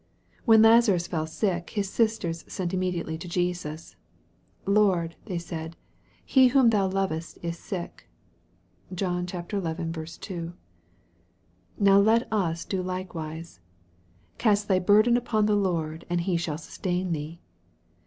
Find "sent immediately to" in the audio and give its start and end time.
2.47-3.27